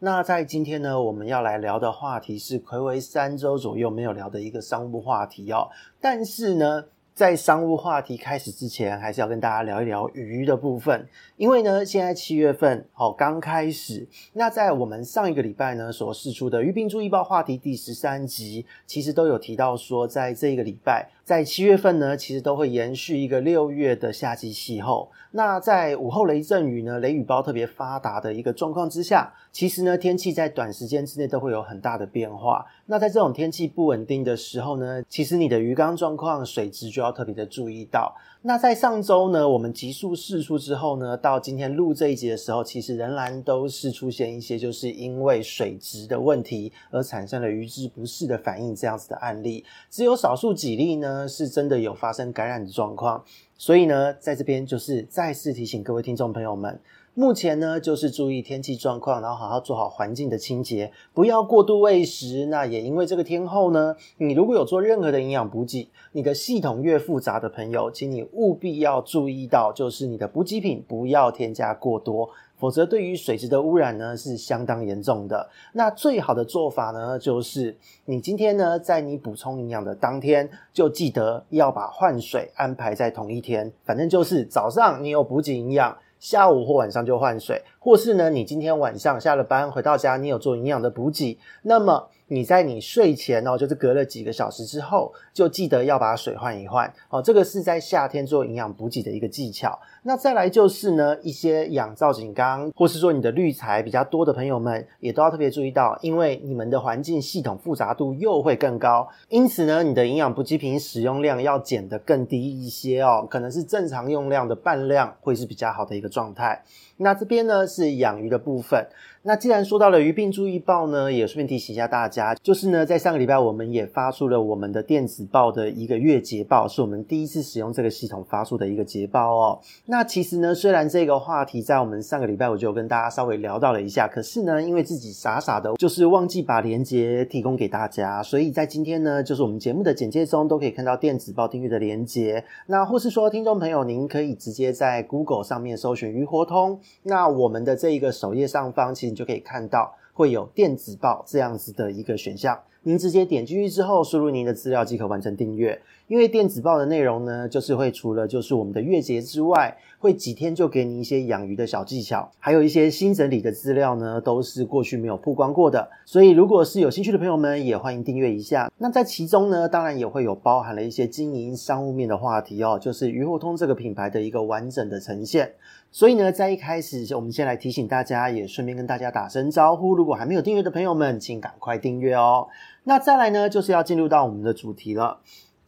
[0.00, 5.68] 那在今天呢，我们要来聊的话题是睽违三周左右没有聊的一个商务话题哦。
[6.00, 11.04] 但是呢，在商务话题开始之前，还是要跟大家聊一聊鱼的部分。
[11.36, 21.10] 因为呢，现在七月份哦刚开始，那在我们上一个礼拜呢所释出的鱼病注意报话题第十三集，其实都有提到说，在这个礼拜。
[21.28, 25.10] 在七月份呢，其实都会延续一个六月的夏季气候。
[25.32, 32.64] 那在午后雷阵雨呢，雷雨包特别发达的一个状况之下，其实呢，天气在短时间之内都会有很大的变化。
[32.86, 38.16] 那在这种天气不稳定的时候呢，其实你的鱼缸状况、水质就要特别的注意到。
[38.42, 51.26] 那在上周呢，我们急速试出之后呢，到今天录这一集的时候，其实仍然都是出现一些就是因为水质的问题而产生了鱼只不适的反应这样子的案例，只有少数几例呢。
[51.28, 53.22] 是真的有发生感染的状况，
[53.56, 56.80] 所以呢，在这边就是再次提醒各位听众朋友们，
[57.18, 62.46] 目前呢就是注意天气状况，然后好好做好环境的清洁，不要过度喂食。
[62.46, 72.30] 那也因为这个天候呢，你如果有做任何的营养补给，你的系统越复杂的朋友，请你务必要注意到，就是你的补给品不要添加过多。
[72.56, 75.48] 否则，对于水质的污染呢是相当严重的。
[75.72, 83.72] 那最好的做法呢，就是你今天呢，在你补充营养的当天，就记得要把换水安排在同一天。
[83.84, 92.10] 反正就是早上你有补给营养，下午或晚上就换水，或是呢，你今天晚上下了班回到家，你有做营养的补给，那么。
[92.30, 97.22] 你在你睡前哦，就是隔了几个小时之后，就记得要把水换一换哦。
[97.22, 99.78] 这个是在夏天做营养补给的一个技巧。
[100.02, 116.62] 那再来就是呢，一些养造景缸，或是说你的滤材比较多的朋友们，也都要特别注意到，因为你们的环境系统复杂度又会更高，因此呢，你的营养补给品使用量要减得更低一些哦，可能是正常用量的半量，会是比较好的一个状态。
[116.98, 118.88] 那这边呢是养鱼的部分。
[119.28, 129.60] 那既然说到了鱼病注意报呢，也顺便提醒一下大家，就是呢，在上个礼拜我们也发出了我们的电子报的一个月捷报，是我们第一次使用这个系统发出的一个捷报哦。
[129.84, 142.42] 那其实呢，虽然这个话题在我们上个礼拜我就跟大家稍微聊到了一下，可是呢，因为自己傻傻的，就是忘记把链接提供给大家，所以在今天呢，就是我们节目的简介中都可以看到电子报订阅的链接。
[142.68, 155.82] 那或是说，听众朋友您可以直接在 Google 上面搜寻鱼活通，那我们的这一个首页上方其实就可以看到会有电子报这样子的一个选项，您直接点进去之后，输入您的资料即可完成订阅。
[156.08, 165.86] 因为电子报的内容呢，就是会除了就是我们的月结之外，会几天就给你一些养鱼的小技巧，还有一些新整理的资料呢，都是过去没有曝光过的。
[166.06, 168.72] 所以如果是有兴趣的朋友们，也欢迎订阅一下。
[168.78, 175.52] 那在其中呢，当然也会有包含了一些经营商务面的话题哦，就是鱼货通这个品牌的一个完整的呈现。
[175.90, 179.94] 所以呢，在一开始，我们先来提醒大家，也顺便跟大家打声招呼。
[179.94, 182.48] 如果还没有订阅的朋友们，请赶快订阅哦。
[182.84, 185.18] 那再来呢，就是要进入到我们的主题了。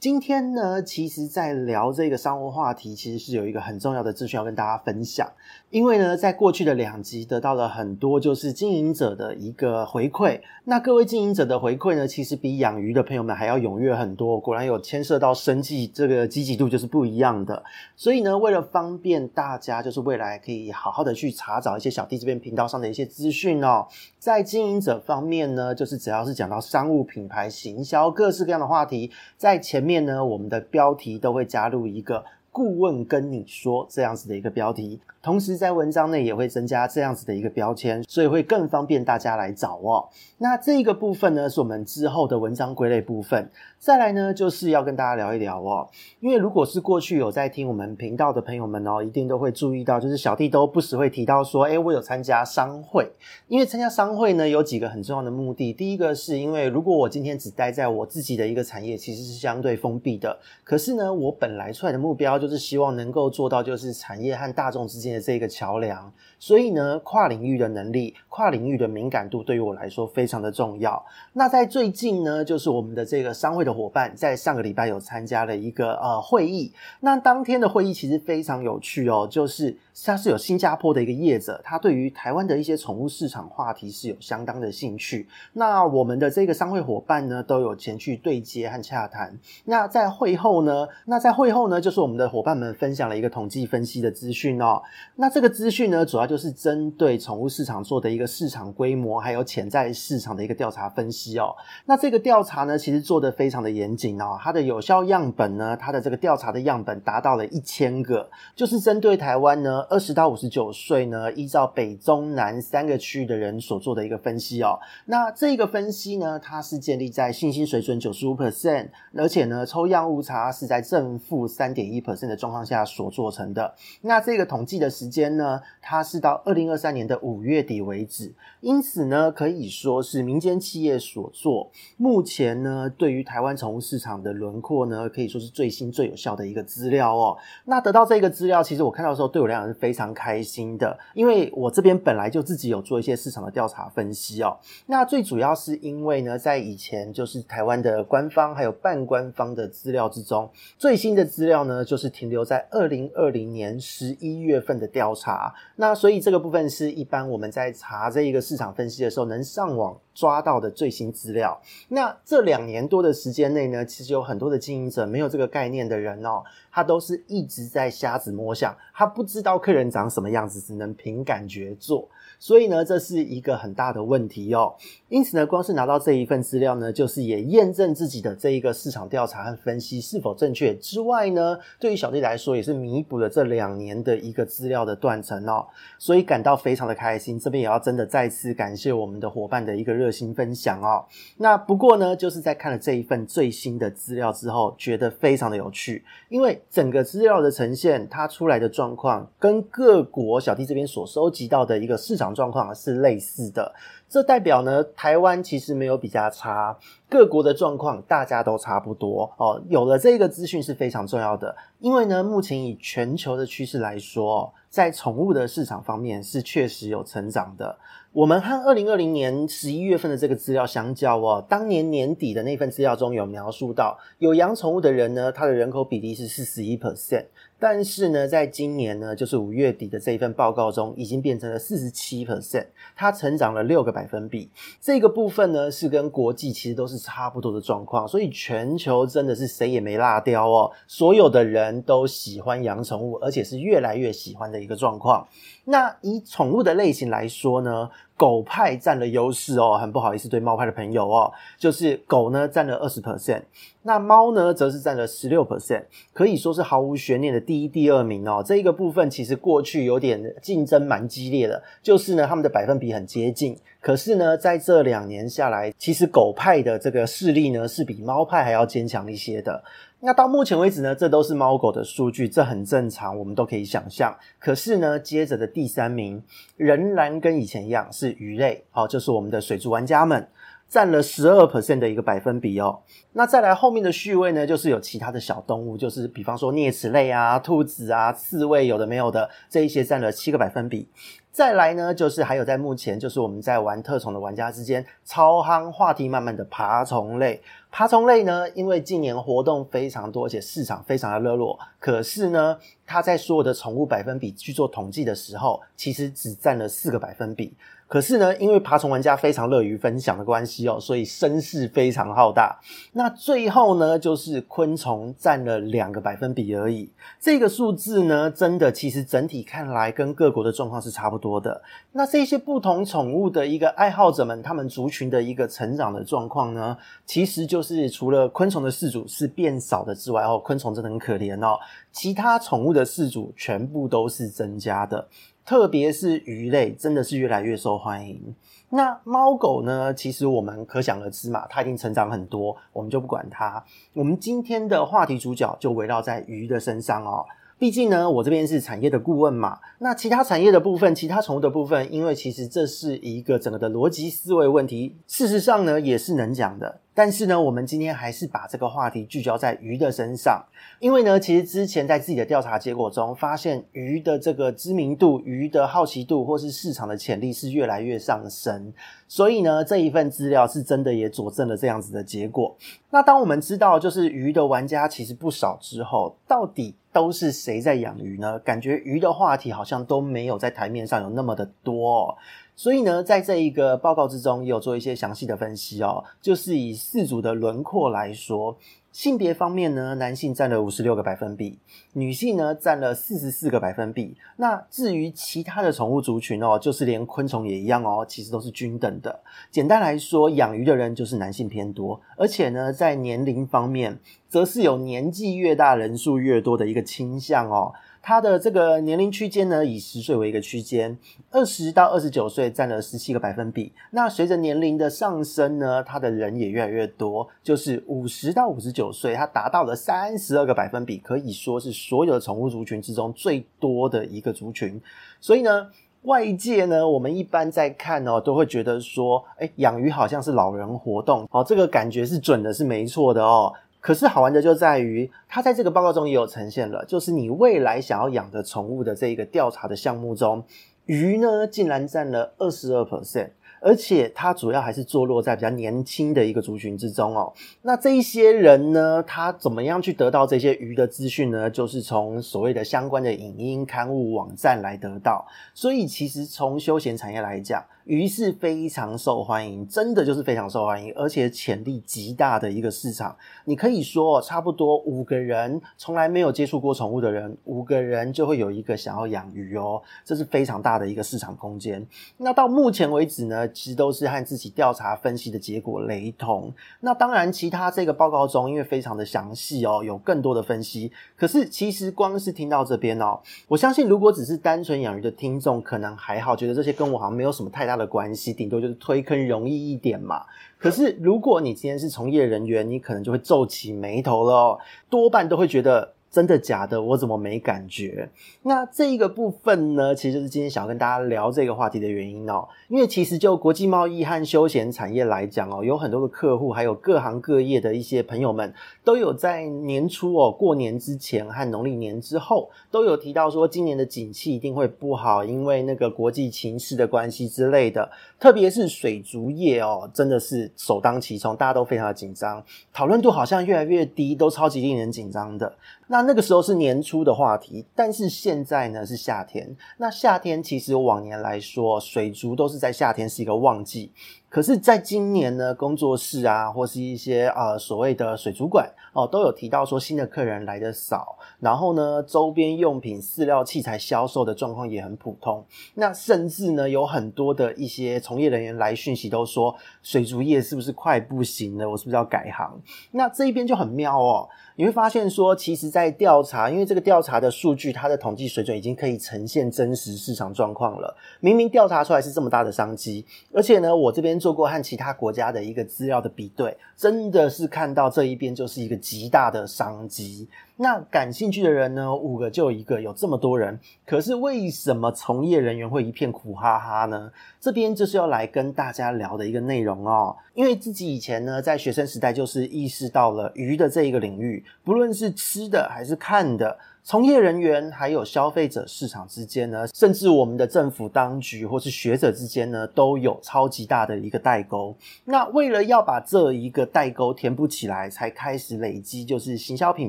[0.01, 5.31] 今天呢，其实，在聊这个商务话题，其实是有一个很重要的资讯要跟大家分享。
[5.71, 10.41] 因为呢，在过去的两集得到了很多就是经营者的一个回馈。
[10.65, 14.41] 那各位经营者的回馈呢，其实比养鱼的朋友们还要踊跃很多。
[14.41, 17.63] 果然有牵涉到生计，这个积极度就是不一样的。
[17.95, 23.87] 所以呢，为了方便大家，就是未来可以好好的去查找一些小弟这边频道上的一些资讯哦。
[24.19, 30.01] 在经营者方面呢，就是只要是讲到商务品牌行销各式各样的话题，在前面。
[30.01, 40.09] 呢，我们的标题都会加入一个顾问跟你说这样子的一个标题，同时在文章内也会增加这样子的一个标签，所以会更方便大家来找哦。
[40.39, 43.51] 那这一个部分呢，是我们之后的文章归类部分。
[43.79, 45.89] 再来呢，就是要跟大家聊一聊哦，
[46.21, 53.11] 因为如果是过去有在听我们频道的朋友们哦，一定都会注意到，就是小弟都不时会提到说，诶，我有参加商会。
[53.49, 55.73] 因为参加商会呢，有几个很重要的目的。
[55.73, 60.39] 第一个是因为如果我今天只待在我自己的一个产业，其实是相对封闭的。
[60.63, 66.13] 可是呢，我本来出来的目标就是希望能够做到就是产业和大众之间的这个桥梁。
[66.39, 71.05] 所以呢，跨领域的能力、跨领域的敏感度对于我来说非常的重要。
[71.35, 76.73] 那在最近呢，就是我们的这个商会的伙伴在上个礼拜有参加了一个呃会议。
[77.01, 85.29] 那当天的会议其实非常有趣哦，就是它是有新加坡的一个业者，他对于台湾的一些宠物市场话题是有相当的兴趣。
[85.53, 89.39] 那我们的这个商会伙伴呢，都有前去对接和洽谈。
[89.65, 94.83] 那在会后呢，那在会后呢，就是我们的伙伴们分享了一个统计分析的资讯哦。
[95.17, 101.55] 那这个资讯呢，主要就是针对宠物市场做的一个市场规模，还有潜在市场的一个调查分析哦。
[101.85, 104.39] 那这个调查呢，其实做得非常的严谨哦。
[104.41, 109.85] 它的有效样本呢，它的这个调查的样本达到了一千个，就是针对台湾呢。
[109.91, 114.79] 二十到五十九岁呢，依照北中南三个区域的人所做的一个分析哦。
[115.07, 123.75] 那这个分析呢，它是建立在信心水准九十五 percent，而且呢，抽样误差是在正负三点一 percent 的状况下所做成的。
[124.03, 128.33] 那这个统计的时间呢，它是到二零二三年的五月底为止。
[128.61, 131.71] 因此呢，可以说是民间企业所做。
[131.97, 137.37] 目前呢，对于台湾宠物市场的轮廓呢，可以说是最新最有效的一个资料哦。
[137.65, 139.81] 那得到这个资料，其实我看到的时候，对我来讲是。
[139.81, 144.55] 非常开心的，因为我这边本来就自己有做一些市场的调查分析哦。
[144.85, 155.55] 那最主要是因为呢，在以前就是台湾的官方还有半官方的资料之中，最新的资料呢，就是停留在二零二零年十一月份的调查。
[155.77, 161.61] 那所以这个部分是一般我们在查这一个市场分析的时候，能上网抓到的最新资料。
[161.89, 172.09] 那这两年多的时间内呢，其实有很多的经营者没有这个概念的人哦，他都是一直在瞎子摸象，他不知道客人长什么样子，只能凭感觉做。
[172.39, 174.75] 所以呢，这是一个很大的问题哦。
[175.09, 185.67] 因此呢，光是拿到这一份资料呢，就是也验证自己的这一个市场调查和分析是否正确之外呢，对于小弟来说也是弥补了这两年的一个资料的断层哦。
[185.99, 187.39] 所以感到非常的开心。
[187.39, 191.05] 这边也要真的再次感谢我们的伙伴的一个热心分享哦。
[191.37, 202.31] 那不过呢，就是在看了这一份最新的资料之后，觉得非常的有趣，因为整个资料的呈现，它出来的状况跟各国小弟这边所收集到的一个市场。
[202.31, 203.75] 状况是类似的，
[204.11, 206.77] 这代表呢，台湾其实没有比较差，
[207.09, 209.63] 各国的状况大家都差不多哦。
[209.69, 217.79] 有了这个资讯是非常重要的，因为呢，目前以全球的趋势来说，在宠物的市场方面是确实有成长的。
[218.13, 227.27] 我们和二零二零年十一月份的这个资料相较哦，当年年底的那份资料中有描述到，有养宠物的人呢，他的人口比例是四十一 percent。
[227.61, 232.67] 但是呢，在今年呢，就是五月底的这一份报告中，已经变成了四十七 percent，
[232.97, 234.51] 它成长了六个百分比。
[234.81, 245.29] 这个部分呢，是跟国际其实都是差不多的状况，所以全球真的是谁也没落掉哦，所有的人都喜欢养宠物，而且是越来越喜欢的一个状况。
[245.67, 253.41] 那以宠物的类型来说呢，狗派占了优势哦，很不好意思对猫派的朋友哦，就是狗呢占了二十 percent，
[253.85, 258.45] 那猫呢则是占了十六 percent，可以说是毫无悬念的第一、第二名哦。
[258.47, 269.65] 这一个部分其实过去有点竞争蛮激烈的，就是呢他们的百分比很接近，可是呢在这两年下来，其实狗派的这个势力呢是比猫派还要坚强一些的。
[270.03, 274.17] 那到目前为止呢，这都是猫狗的数据，这很正常，我们都可以想象。
[274.39, 276.23] 可是呢，接着的第三名
[276.57, 280.27] 仍然跟以前一样是鱼类，好，就是我们的水族玩家们
[280.71, 282.81] 占了十二 percent 的一个百分比哦。
[283.13, 290.89] 那再来后面的序位呢，就是有其他的小动物，就是比方说啮齿类啊、兔子啊、刺猬，有的没有的，这一些占了七个百分比。
[291.33, 297.41] 再来呢，就是还有在目前，就是我们在玩特宠的玩家之间超夯话题慢慢的爬虫类。
[297.71, 307.55] 爬虫类呢，因为近年活动非常多，而且市场非常的热络，可是呢，它在所有的宠物百分比去做统计的时候，其实只占了四个百分比。
[307.91, 312.57] 可是呢，因为爬虫玩家非常乐于分享的关系哦，所以声势非常浩大。
[312.93, 316.89] 那最后呢，就是昆虫占了两个百分比而已。
[317.19, 321.61] 这个数字呢，真的其实整体看来跟各国的状况是差不多的。
[321.91, 331.59] 那这些不同宠物的一个爱好者们，他们族群的一个成长的状况呢，其实就是除了昆虫的饲主是变少的之外，哦，昆虫真的很可怜哦，
[331.91, 335.09] 其他宠物的饲主全部都是增加的。
[335.45, 338.35] 特别是鱼类，真的是越来越受欢迎。
[338.69, 339.93] 那猫狗呢？
[339.93, 343.65] 其实我们可想而知嘛，它已经成长很多，我们就不管它。
[343.95, 347.27] 我们今天的话题主角就围绕在鱼的身上哦。
[347.61, 349.59] 毕竟呢，我这边是产业的顾问嘛。
[349.81, 356.81] 那其他产业的部分，其他宠物的部分，因为其实这是一个整个的逻辑思维问题，事实上呢也是能讲的。
[356.95, 360.43] 但是呢，我们今天还是把这个话题聚焦在鱼的身上，
[360.79, 368.73] 因为呢，其实之前在自己的调查结果中发现，鱼的这个知名度、鱼的好奇度或是市场的潜力是越来越上升，
[369.07, 372.57] 所以呢，这一份资料是真的也佐证了这样子的结果。
[372.91, 378.39] 那当我们知道就是鱼的玩家其实不少之后，到底都是谁在养鱼呢？
[378.41, 382.17] 感觉鱼的话题好像都没有在台面上有那么的多哦。
[382.57, 386.05] 所以呢，在这一个报告之中，也有做一些详细的分析哦。
[386.21, 388.57] 就是以四组的轮廓来说，
[388.93, 391.59] 性别方面呢，男性占了五十六个百分比，
[391.93, 394.17] 女性呢占了四十四个百分比。
[394.37, 399.21] 那至于其他的宠物族群哦，就是连昆虫也一样哦，其实都是均等的。
[399.51, 407.73] 简单来说，养鱼的人就是男性偏多，而且呢，在年龄方面，则是有年纪越大人数越多的一个倾向哦。
[408.03, 410.99] 它的这个年龄区间呢，以十岁为一个区间，
[411.31, 413.73] 二十到二十九岁占了十七个百分比。
[413.91, 424.81] 那随着年龄的上升呢，它的人也越来越多，就是五十到五十九岁，它达到了三十二个百分比，可以说是所有的宠物族群之中最多的一个族群。
[425.21, 425.69] 所以呢，
[426.03, 433.53] 外界呢，我们一般在看哦，都会觉得说，诶，养鱼好像是老人活动，哦，这个感觉是准的，是没错的哦。
[433.81, 440.45] 可是好玩的就在于，它在这个报告中也有呈现了，就是你未来想要养的宠物的这一个调查的项目中，
[440.87, 443.31] 鱼呢竟然占了二十二 percent。
[443.61, 447.33] 而且它主要还是坐落在比较年轻的一个族群之中哦。
[447.63, 451.51] 那这一些人呢，他怎么样去得到这些鱼的资讯呢？
[451.51, 455.27] 就是从所谓的相关的影音刊物网站来得到。
[455.55, 463.17] 所以其实从休闲产业来讲，鱼是非常受欢迎，真的就是非常受欢迎，而且潜力极大的一个市场。
[463.45, 471.85] 你可以说，差不多五个人从来没有接触过宠物的人，五个人就会有一个想要养鱼哦，这是非常大的一个市场空间。
[472.17, 476.53] 那到目前为止呢，其实都是和自己调查分析的结果雷同。
[476.81, 480.91] 那当然，其他这个报告中，因为非常的详细哦，有更多的分析。
[481.17, 490.25] 可是，其实光是听到这边哦，我相信如果只是单纯养鱼的听众，可能还好，觉得这些跟我好像没有什么太大的关系，顶多就是推坑容易一点嘛。
[490.59, 495.95] 可是，如果你今天是从业人员，你可能就会皱起眉头了，多半都会觉得。
[496.11, 496.83] 真的假的？
[496.83, 498.09] 我怎么没感觉？
[498.43, 502.49] 那这一个部分呢，其实就是今天想要跟大家聊这个话题的原因哦。
[502.69, 508.53] 因为其实就国际贸易和休闲产业来讲哦，有很多的客户，还有各行各业的一些朋友们，
[508.83, 517.89] 都有在年初哦，过年之前和农历年之后，都有提到说今年的景气一定会不好，因为那个国际情势的关系之类的。
[518.19, 525.55] 特别是水族业哦，真的是首当其冲，大家都非常的紧张，讨论度好像越来越低，都超级令人紧张的。
[525.87, 529.57] 那那个时候是年初的话题，但是现在呢是夏天。
[529.79, 533.93] 那夏天其实往年来说，水族都是在夏天是一个旺季。
[534.31, 545.45] 可是，在今年呢，工作室啊，或是一些呃所谓的水族馆哦，都有提到说新的客人来的少，然后呢，周边用品、饲料器材销售的状况也很普通。
[545.75, 551.69] 那甚至呢，有很多的一些从业人员来讯息都说，水族业是不是快不行了？
[551.69, 552.57] 我是不是要改行？
[552.93, 554.29] 那这一边就很妙哦。
[554.55, 560.95] 你会发现说，其实，在调查，因为这个调查的数据，它的统计水准已经可以呈现真实市场状况了。
[561.19, 570.29] 明明调查出来是这么大的商机，而且呢，我这边做过和其他国家的一个资料的比对，真的是看到这一边就是一个极大的商机。
[570.57, 577.11] 那感兴趣的人呢，五个就一个，有这么多人，可是为什么从业人员会一片苦哈哈呢？
[577.41, 580.15] 这边就是要来跟大家聊的一个内容哦。
[580.35, 586.59] 因为自己以前呢，在学生时代就是意识到了鱼的这一个领域，不论是吃的还是看的。
[586.83, 594.75] 从业人员还有消费者市场之间呢，甚至我们的政府当局或是学者之间呢，都有超级大的一个代沟。
[595.05, 599.89] 那为了要把这一个代沟填补起来，才开始累积就是行销品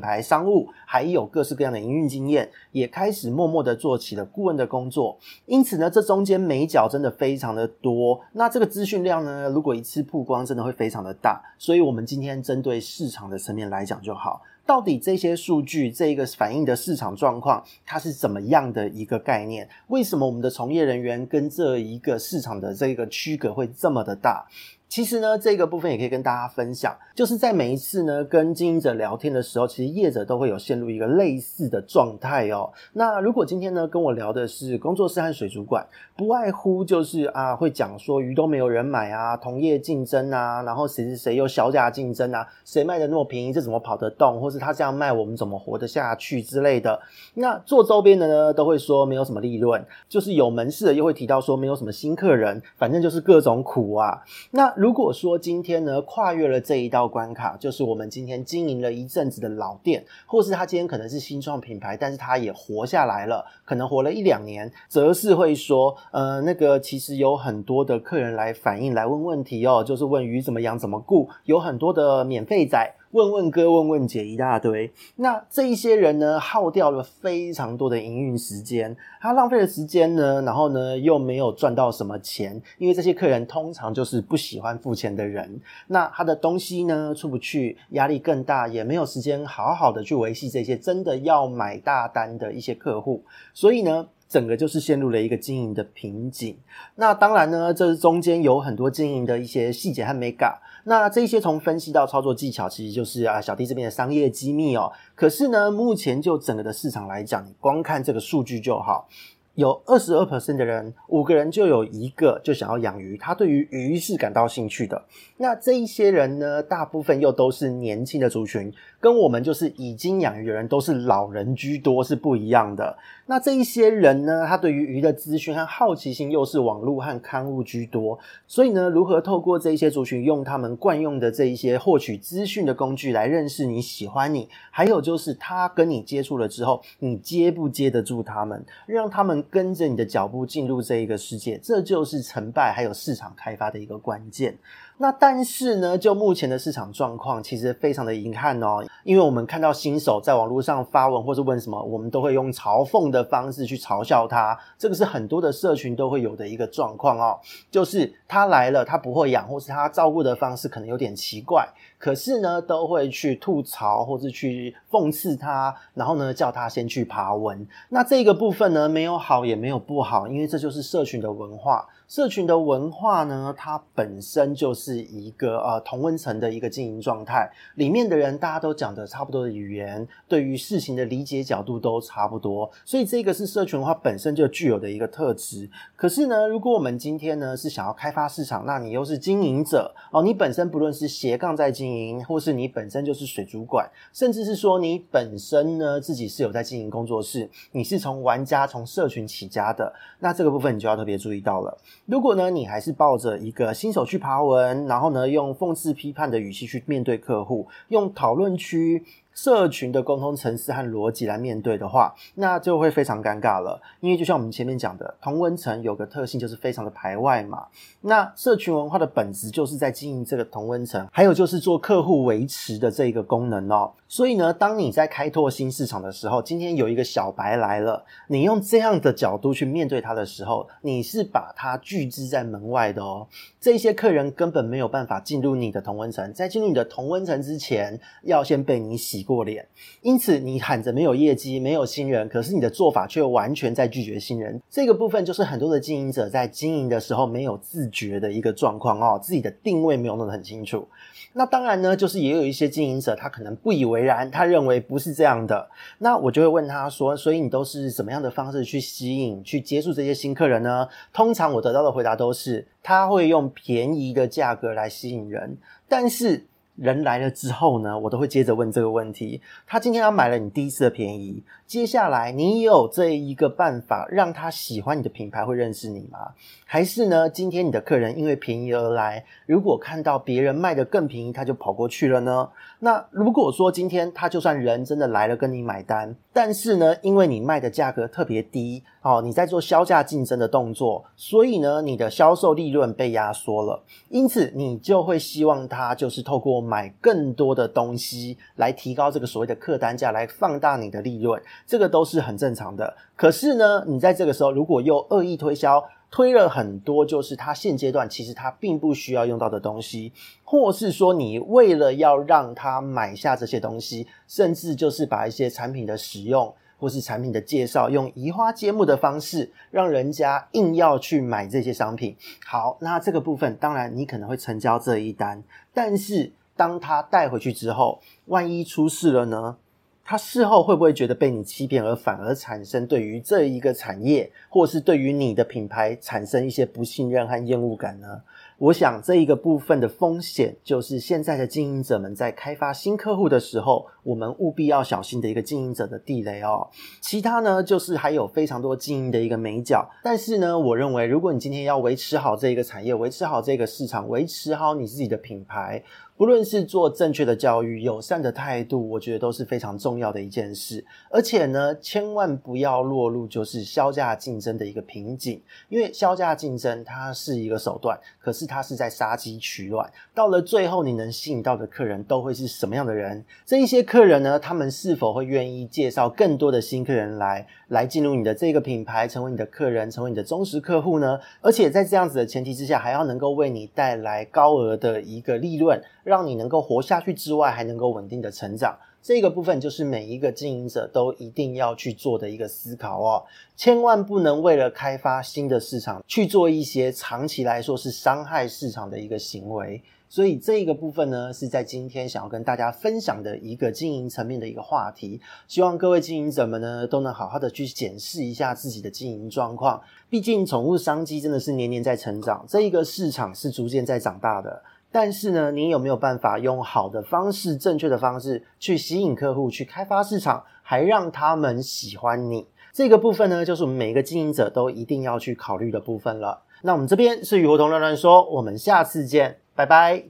[0.00, 5.18] 牌商务，还有各式各样的营运经验，也开始默默的做起了顾问的工作。
[5.46, 8.20] 因此呢，这中间眉角真的非常的多。
[8.32, 11.42] 那这个资讯量呢，如果一次曝光，真的会非常的大。
[11.58, 14.42] 所以我们今天针对市场的层面来讲就好。
[14.64, 19.68] 到底这些数据，这一个反映的市场状况，它是怎么样的一个概念？
[19.88, 24.46] 为什么我们的从业人员跟这一个市场的这个区隔会这么的大？
[24.92, 32.70] 其实呢，这个部分也可以跟大家分享，就是在每一次呢跟经营者聊天的时候，其实业者都会有陷入一个类似的状态哦。
[32.92, 35.82] 那如果今天呢跟我聊的是工作室和水族馆，
[36.14, 44.38] 不外乎就是啊会讲说鱼都没有人买啊，同业竞争啊，然后谁谁谁又小价竞争啊，谁卖的那么便宜，这怎么跑得动？
[44.42, 47.00] 或是他这样卖，我们怎么活得下去之类的。
[47.32, 54.22] 那做周边的呢，都会说没有什么利润，就是有门市的又会提到说没有什么新客人，反正就是各种苦啊。
[54.50, 72.92] 那如果说今天呢，跨越了这一道关卡，就是我们今天经营了一阵子的老店，或是他今天可能是新创品牌，但是他也活下来了，可能活了一两年，则是会说，呃，那个其实有很多的客人来反映，来问问题哦，就是问鱼怎么养怎么顾，有很多的免费仔。
[73.12, 74.90] 问问哥，问问姐一大堆。
[75.16, 85.60] 那这一些人呢，耗掉了非常多的营运时间，他浪费了时间呢，然后呢又没有赚到什么钱，因为这些客人通常就是不喜欢付钱的人。
[85.86, 93.22] 那他的东西呢出不去，压力更大，也没有时间好好的去维系这些真的要买大单的一些客户，
[93.54, 94.08] 所以呢。
[94.32, 96.56] 整个就是陷入了一个经营的瓶颈。
[96.94, 100.58] 那当然呢，这中间有很多经营的一些细节和眉角。
[100.84, 104.90] 那这些从分析到操作技巧，其实就是啊小弟这边的商业机密哦。
[105.14, 109.06] 可是呢，目前就整个的市场来讲，你光看这个数据就好。
[109.54, 115.04] 有二十二 percent 的人，五个人就有一个就想要养鱼，他对于鱼是感到兴趣的。
[115.36, 122.96] 那这一些人呢，大部分又都是年轻的族群，跟我们就是已经养鱼的人都是老人居多，是不一样的。
[123.26, 139.42] 那这一些人呢，他对于鱼的资讯和好奇心又是网络和刊物居多，所以呢，如何透过这一些族群，用他们惯用的这一些获取资讯的工具来认识你、喜欢你，还有就是他跟你接触了之后，你接不接得住他们，让他们。
[139.50, 144.56] 跟着你的脚步进入这一个世界，这就是成败还有市场开发的一个关键。
[144.98, 154.56] 那但是呢，就目前的市场状况，其实非常的遗憾哦，因为我们看到新手在网络上发文或者问什么，我们都会用嘲讽的方式去嘲笑他。
[154.78, 157.36] 这个是很多的社群都会有的一个状况哦，
[157.70, 161.68] 就是他来了，他不会养，或是他照顾的方式可能有点奇怪，
[161.98, 167.66] 可是呢，都会去吐槽或是去讽刺他，然后呢，叫他先去爬文。
[167.88, 171.88] 那这个部分呢，没有好也没有不好，因为这就是社群的文化。
[172.12, 185.70] 社群的文化呢，它本身就是一个呃同温层的一个经营状态，里面的人大家都讲的差不多的语言，对于事情的理解角度都差不多，所以这个是社群文化本身就具有的一个特质。
[185.96, 201.78] 可是呢，如果我们今天呢是想要开发市场，那你又是经营者哦，你本身不论是斜杠在经营，或是你本身就是水族馆，甚至是说你本身呢自己是有在经营工作室，你是从玩家从社群起家的，那这个部分你就要特别注意到了。
[202.06, 209.04] 如果呢，你还是抱着一个新手去爬文，然后呢，用讽刺批判的语气去面对客户，用讨论区。
[209.34, 213.80] 社群的沟通层次和逻辑来面对的话，那就会非常尴尬了。
[214.00, 217.64] 因为就像我们前面讲的，同温层有个特性就是非常的排外嘛。
[218.02, 223.90] 那社群文化的本质就是在经营这个同温层，还有就是做客户维持的这个功能哦。
[224.12, 233.26] 所以呢，当你在开拓新市场的时候，今天有一个小白来了，你用这样的角度去面对他的时候，你是把他拒之在门外的哦。
[233.58, 239.66] 这些客人根本没有办法进入你的同温层，在进入你的同温层之前，要先被你洗过脸，
[240.02, 244.60] 因此你喊着没有业绩、没有新人，可是你的做法却完全在拒绝新人。
[244.68, 250.86] 这个部分就是很多的经营者在经营的时候没有自觉的一个状况哦，自己的定位没有弄得很清楚。
[251.32, 255.70] 那当然呢，就是也有一些经营者他可能不以为然，他认为不是这样的。
[255.98, 265.56] 那我就会问他说：“所以你都是什么样的方式去吸引、去接触这些新客人呢？”通常我得到的回答都是他会用便宜的价格来吸引人，
[265.88, 266.46] 但是。
[266.74, 276.18] 人来了之后呢，我都会接着问这个问题：他今天他买了你第一次的便宜，接下来你有这一个办法让他喜欢你的品牌，会认识你吗？
[276.66, 282.50] 还是呢，今天你的客人因为便宜而来，如果看到别人卖得更便宜，他就跑过去了呢？
[282.80, 302.96] 那如果说今天他就算人真的来了跟你买单，但是呢，因为你卖的价格特别低，哦，你在做削价竞争的动作，所以呢，你的销售利润被压缩了，因此你就会希望他就是透过买更多的东西来提高这个所谓的客单价，来放大你的利润，这个都是很正常的。
[303.16, 310.12] 可是呢，你在这个时候如果又恶意推销，推了很多就是他现阶段其实他并不需要用到的东西，
[310.44, 322.16] 或是说你为了要让他买下这些东西，甚至就是把一些产品的使用或是产品的介绍用移花接木的方式，让人家硬要去买这些商品。
[322.44, 326.32] 好，那这个部分当然你可能会成交这一单，但是。
[326.54, 329.56] 当他带回去之后，万一出事了呢？
[330.04, 338.22] 他事后会不会觉得被你欺骗，而反而产生对于这一个产业，或是对于你的品牌产生一些不信任和厌恶感呢？
[338.58, 346.68] 我想这一个部分的风险，就是现在的经营者们在开发新客户的时候，我们务必要小心的一个经营者的地雷哦。
[347.00, 349.88] 其他呢，就是还有非常多经营的一个美角。
[350.02, 355.82] 但是呢，我认为如果你今天要维持好这一个产业，维持好这个市场，维持好你自己的品牌，
[356.16, 360.84] 不论是做正确的教育、友善的态度，我觉得都是非常重要的一件事。
[361.10, 369.90] 而且呢，千万不要落入就是削价竞争的一个瓶颈，因为削价竞争它是一个手段，可是它是在杀鸡取卵。
[370.14, 373.24] 到了最后，你能吸引到的客人都会是什么样的人？
[373.44, 381.20] 这一些客人呢，他们是否会愿意介绍更多的新客人来，来进入你的这个品牌，成为你的客人，成为你的忠实客户呢？
[381.42, 385.78] 而且在这样子的前提之下，还要能够为你带来高额的一个利润。
[386.04, 393.22] 让你能够活下去之外，还能够稳定的成长，这个部分就是每一个经营者都一定要去做的一个思考哦。
[393.54, 399.82] 千万不能为了开发新的市场去做一些长期来说是伤害市场的一个行为。
[400.12, 405.18] 所以这个部分呢，是在今天想要跟大家分享的一个经营层面的一个话题。
[405.48, 409.80] 希望各位经营者们呢，都能好好的去检视一下自己的经营状况。
[410.10, 414.62] 毕竟宠物商机真的是年年在成长，这一个市场是逐渐在长大的。
[414.90, 422.46] 但是呢，你有没有办法用好的方式、正确的方式去吸引客户、去开发市场，还让他们喜欢你？
[422.74, 426.42] 这个部分呢，就是我们每一个经营者都一定要去考虑的部分了。
[426.62, 430.04] 那我们这边是雨果同乱乱说，我们下次见，拜拜。